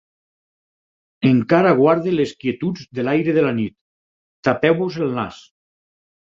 Encara 1.31 1.73
guarda 1.81 2.15
les 2.21 2.33
quietuds 2.41 2.89
de 3.01 3.07
l’aire 3.07 3.37
de 3.39 3.45
la 3.51 3.55
nit. 3.61 3.79
Tapeu-vos 4.51 5.01
el 5.09 5.17
nas! 5.23 5.47